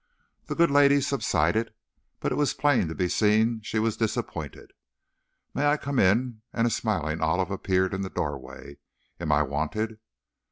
The 0.47 0.55
good 0.55 0.71
lady 0.71 0.99
subsided, 0.99 1.75
but 2.19 2.31
it 2.31 2.35
was 2.35 2.55
plain 2.55 2.87
to 2.87 2.95
be 2.95 3.07
seen 3.07 3.61
she 3.61 3.77
was 3.77 3.95
disappointed. 3.97 4.71
"May 5.53 5.67
I 5.67 5.77
come 5.77 5.99
in?" 5.99 6.41
and 6.51 6.65
a 6.65 6.71
smiling 6.71 7.21
Olive 7.21 7.51
appeared 7.51 7.93
in 7.93 8.01
the 8.01 8.09
doorway. 8.09 8.79
"Am 9.19 9.31
I 9.31 9.43
wanted?" 9.43 9.99